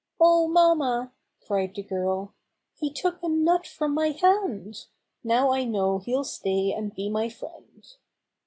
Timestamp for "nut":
3.29-3.67